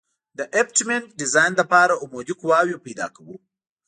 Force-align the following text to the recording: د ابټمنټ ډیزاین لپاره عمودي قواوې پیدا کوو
د 0.37 0.39
ابټمنټ 0.61 1.07
ډیزاین 1.19 1.51
لپاره 1.61 1.99
عمودي 2.03 2.33
قواوې 2.41 2.77
پیدا 2.85 3.07
کوو 3.15 3.35